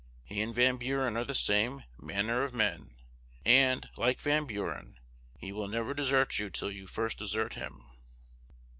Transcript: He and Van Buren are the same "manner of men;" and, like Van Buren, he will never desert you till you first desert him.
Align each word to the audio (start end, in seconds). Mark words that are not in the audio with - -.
He 0.23 0.41
and 0.41 0.51
Van 0.51 0.77
Buren 0.77 1.15
are 1.15 1.23
the 1.23 1.35
same 1.35 1.83
"manner 1.99 2.41
of 2.43 2.55
men;" 2.55 2.95
and, 3.45 3.87
like 3.97 4.19
Van 4.19 4.45
Buren, 4.47 4.97
he 5.37 5.51
will 5.51 5.67
never 5.67 5.93
desert 5.93 6.39
you 6.39 6.49
till 6.49 6.71
you 6.71 6.87
first 6.87 7.19
desert 7.19 7.53
him. 7.53 7.85